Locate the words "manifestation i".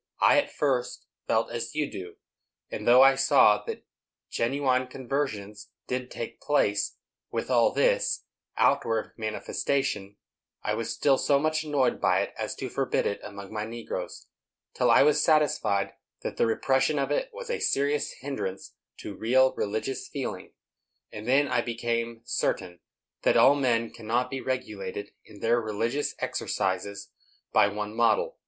9.15-10.73